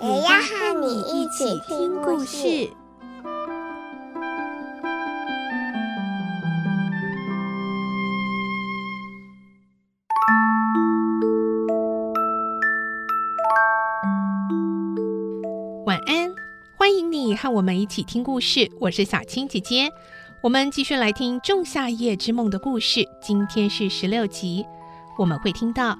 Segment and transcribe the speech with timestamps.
[0.00, 2.70] 也要和你一起听故事。
[15.84, 16.32] 晚安，
[16.76, 18.70] 欢迎你和我们一起听故事。
[18.78, 19.90] 我是小青姐姐，
[20.40, 23.04] 我们继续来听《仲夏夜之梦》的故事。
[23.20, 24.64] 今天是十六集，
[25.18, 25.98] 我们会听到。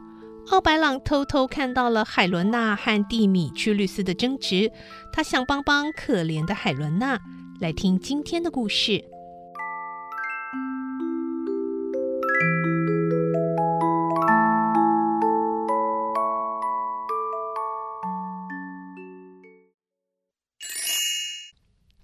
[0.50, 4.72] 奥白朗偷偷看到了海伦娜和蒂米屈律斯的争执，
[5.12, 7.20] 他想帮帮可怜的海伦娜。
[7.60, 8.92] 来听今天的故事，《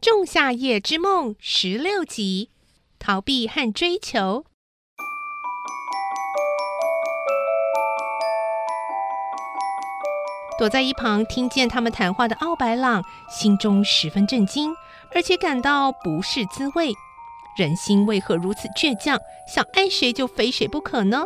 [0.01, 2.51] 仲夏夜之梦》十六集：
[2.99, 4.45] 逃避和追求。
[10.57, 14.73] 躲在一旁听见他们谈话的奥白朗，心中十分震惊，
[15.13, 16.93] 而且感到不是滋味。
[17.57, 19.19] 人心为何如此倔强，
[19.53, 21.25] 想爱谁就非谁不可呢？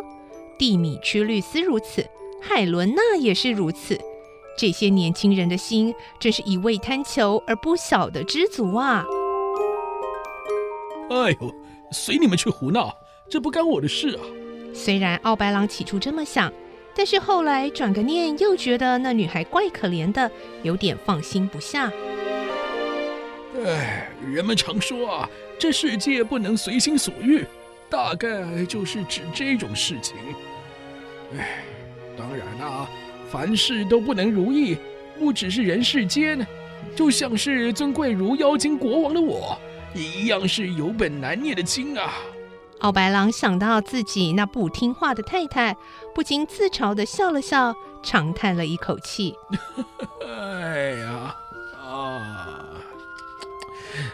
[0.57, 2.09] 蒂米屈律斯如此，
[2.41, 3.99] 海伦娜也是如此。
[4.57, 9.05] 这些年轻人的心，真是一味贪求而不晓得知足啊！
[11.09, 11.55] 哎呦，
[11.91, 12.95] 随你们去胡闹，
[13.29, 14.21] 这不干我的事啊！
[14.73, 16.51] 虽然奥白朗起初这么想。
[16.99, 20.29] 但是后来转个念，又觉得那女孩怪可怜的，
[20.63, 21.89] 有点放心不下。
[23.65, 27.45] 哎，人们常说啊，这世界不能随心所欲，
[27.89, 30.17] 大概就是指这种事情。
[31.37, 31.63] 哎，
[32.17, 32.85] 当然啦、
[33.29, 34.75] 凡事都不能如意，
[35.17, 36.45] 不只是人世间，
[36.97, 39.57] 就像是尊贵如妖精国王的我，
[39.95, 42.15] 一样是有本难念的经啊。
[42.79, 45.75] 奥白狼想到自己那不听话的太太，
[46.15, 49.35] 不禁自嘲的笑了笑，长叹了一口气。
[50.25, 51.35] 哎呀，
[51.83, 52.65] 啊！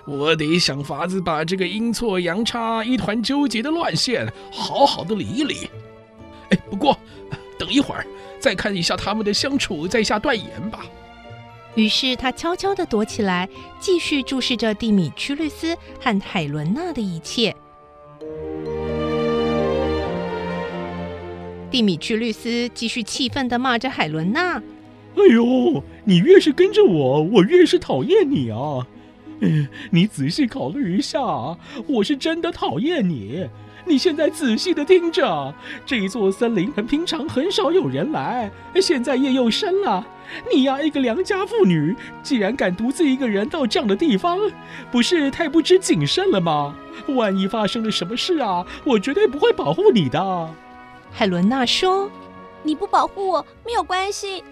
[0.06, 5.70] 我得想法子把这个阴错阳差、一团纠结的乱线好好的理一理。
[6.50, 6.98] 哎，不过
[7.60, 8.06] 等一会儿
[8.40, 10.80] 再看一下他们的相处，再下断言吧。
[11.76, 13.48] 于是他悄悄地躲起来，
[13.80, 17.56] 继续注视着蒂米屈律斯和海伦娜的一切。
[21.76, 24.64] 蒂米屈律师继续气愤地骂着海伦娜
[25.18, 28.88] ：“哎呦，你越是跟着我，我越是讨厌你啊！
[29.92, 31.20] 你仔细考虑一下，
[31.86, 33.46] 我是真的讨厌你。
[33.86, 35.54] 你现在仔细地听着，
[35.86, 38.50] 这一座森林很平常，很少有人来。
[38.82, 40.08] 现在夜又深了，
[40.50, 41.94] 你呀，一个良家妇女，
[42.24, 44.40] 既然敢独自一个人到这样的地方，
[44.90, 46.74] 不是太不知谨慎了吗？
[47.10, 50.50] 万一发生了什么事啊，我绝对不会保护你的。”
[51.18, 52.12] 海伦娜说
[52.62, 54.44] ：“你不保护我没有关系，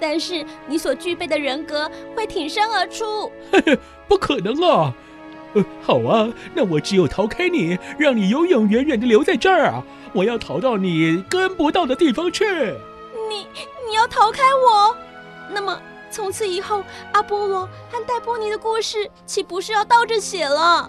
[0.00, 3.28] 但是你所具备的人格会挺身而出。
[3.50, 4.94] ”“嘿嘿，不可能啊！
[5.54, 9.82] 呃，好啊，那我只有逃开你，让你永永远远的留在这儿啊！
[10.12, 12.44] 我要逃到你跟不到的地方去。
[13.28, 13.48] ”“你
[13.88, 14.96] 你要逃开我？
[15.50, 15.76] 那么
[16.08, 20.88] 从此以后，阿波罗和戴波尼的故事岂不是要倒着写了？”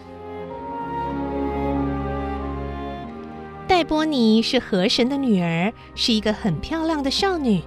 [3.83, 7.61] 波尼是河神的女儿，是一个很漂亮的少女，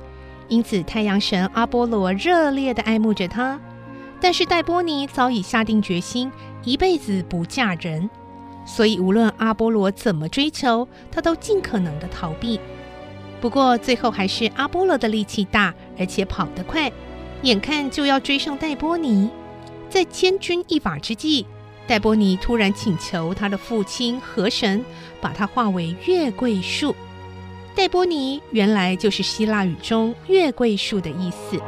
[0.49, 3.61] 因此太阳神阿波罗热烈地爱慕着她。
[4.21, 6.31] 但是黛波尼早已下定决心，
[6.65, 8.09] 一辈子不嫁人，
[8.65, 12.59] 所以无论阿波罗怎么追求，她都尽可能地逃避。
[13.41, 16.91] 不过最后还是阿波罗的力气大，而且跑得快，
[17.43, 19.29] 眼看就要追上黛波尼，
[19.91, 21.47] 在千钧一发之际。
[21.87, 24.85] 戴波尼突然请求他的父亲河神
[25.21, 26.95] 把他化为月桂树。
[27.77, 31.61] 戴波尼原来就是希腊语中月桂树的意思。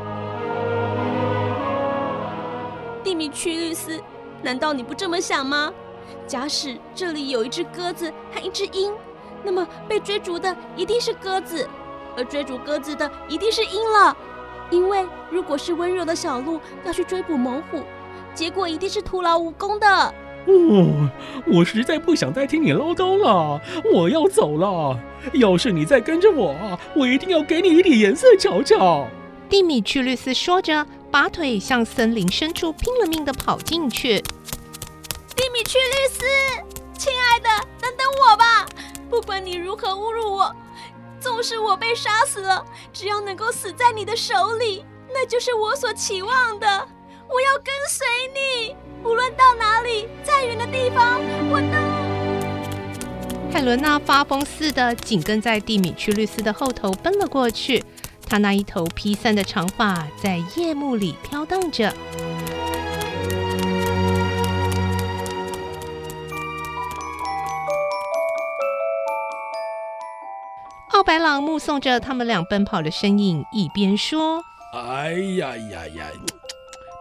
[3.05, 4.03] 蒂米屈律斯，
[4.43, 5.73] 难道你不这么想吗？
[6.27, 8.93] 假使这里有一只鸽子和一只鹰，
[9.45, 11.69] 那么被追逐的一定是鸽子，
[12.17, 14.17] 而追逐鸽子的一定是鹰了。
[14.71, 17.85] 因为如果是温柔的小鹿要去追捕猛虎。
[18.35, 19.87] 结果一定是徒劳无功的。
[20.47, 21.11] 哦，
[21.47, 23.61] 我实在不想再听你唠叨了，
[23.93, 24.99] 我要走了。
[25.35, 29.07] 要是你再跟着我，我一定要给你一点颜色瞧瞧。
[29.49, 34.21] 蒂米去律斯说着，拔腿向森林深处拼了命的跑进去。
[35.35, 36.25] 蒂米去律斯，
[36.97, 37.49] 亲爱的，
[37.81, 38.67] 等等我吧！
[39.11, 40.55] 不管你如何侮辱我，
[41.21, 46.89] 纵使我被杀死了，只要能够死在你的手里，那就是我所期望的。
[49.05, 51.77] 无论到哪里，再远的地方，我都……
[53.53, 57.83] 海伦娜发疯似的紧跟在蒂米屈律斯的后头奔了过去。
[58.29, 61.93] 她那一头披散的长发在夜幕里飘荡着。
[70.91, 74.43] 奥白朗目送着他们俩奔跑的身影，一边说
[74.75, 76.11] ：“哎呀呀呀，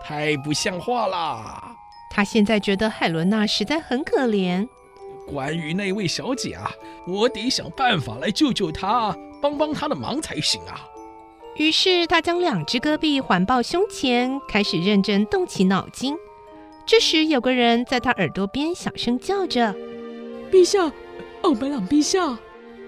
[0.04, 1.67] 太不像话啦！”
[2.18, 4.68] 他现在觉得海伦娜实在很可怜。
[5.28, 6.72] 关于那位小姐啊，
[7.06, 10.81] 我得想办法来救救她，帮帮她的忙才行啊。
[11.58, 16.16] 于是他将两只胳臂环抱胸前，开始认真动起脑筋。
[16.88, 19.75] 这时，有个人在他耳朵边小声叫着
[20.52, 20.92] ：“陛下，
[21.44, 22.40] 奥白朗陛下！”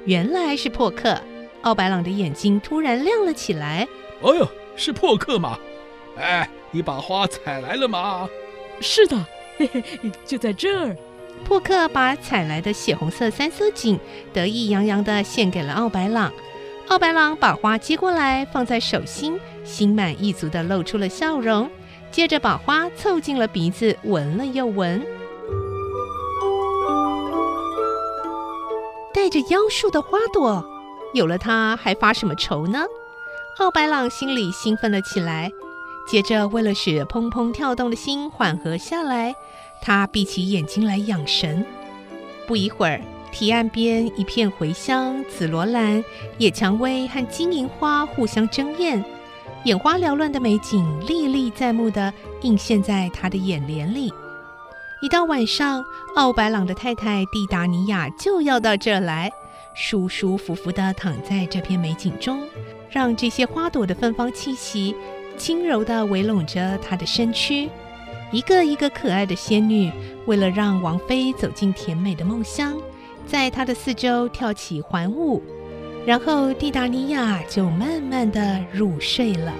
[0.06, 1.22] 原来是破克。
[1.62, 3.88] 奥白朗的眼睛突然亮了起来。
[4.26, 5.60] “哎呦，是破克吗？
[6.18, 8.28] 哎，你把花采来了吗
[8.82, 9.26] ？”“是的，
[9.58, 9.84] 嘿嘿，
[10.26, 10.96] 就在这儿。”
[11.46, 13.98] 破克把采来的血红色三色堇
[14.34, 16.32] 得意洋洋地献给了奥白朗。
[16.90, 21.70] 奥白朗把花接过来，放在手心，心满意足地露出了笑容。
[22.12, 25.06] 接着把花凑近了鼻子，闻了又闻。
[29.14, 30.64] 带着妖术的花朵，
[31.14, 32.84] 有了它还发什么愁呢？
[33.60, 35.52] 奥白朗心里兴奋了起来。
[36.08, 39.36] 接着，为了使砰砰跳动的心缓和下来，
[39.82, 41.66] 他闭起眼睛来养神。
[42.48, 43.02] 不一会儿。
[43.32, 46.04] 堤岸边一片茴香、紫罗兰、
[46.40, 49.06] 野蔷薇和金银花互相争艳，
[49.66, 52.12] 眼花缭乱的美景历历在目地
[52.42, 54.12] 映现在他的眼帘里。
[55.04, 55.86] 一到晚上，
[56.16, 59.32] 奥白朗的太太蒂达尼亚就要到这儿来，
[59.76, 62.42] 舒舒服服地躺在这片美景中，
[62.90, 64.96] 让这些花朵的芬芳气息
[65.40, 67.68] 轻柔地围拢着她的身躯。
[68.32, 69.92] 一个一个可爱的仙女，
[70.28, 72.76] 为了让王妃走进甜美的梦乡。
[73.26, 75.42] 在她的四周跳起环舞，
[76.06, 79.52] 然后蒂达尼亚就慢慢的入睡了。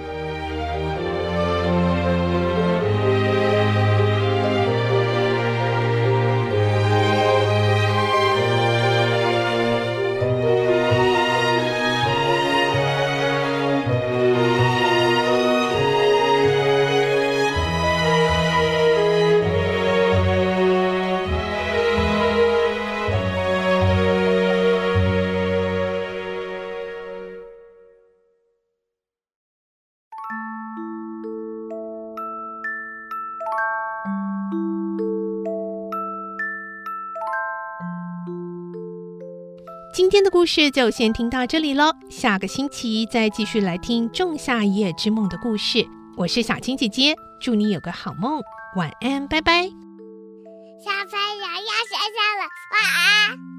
[39.92, 45.84] 今天的故事就先听到这里喽，下个星期再继续来听《仲夏夜之梦》的故事。
[46.16, 48.40] 我是小青姐姐，祝你有个好梦，
[48.76, 49.64] 晚安，拜拜。
[49.64, 53.49] 小朋友要睡觉了，晚安。